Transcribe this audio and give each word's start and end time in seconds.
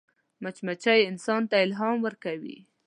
مچمچۍ 0.43 1.01
انسان 1.11 1.41
ته 1.49 1.55
الهام 1.65 1.97
ورکوي 2.05 2.57